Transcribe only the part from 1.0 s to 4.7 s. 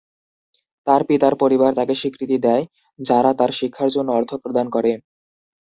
পিতার পরিবার তাকে স্বীকৃতি দেয়, যারা তার শিক্ষার জন্য অর্থ প্রদান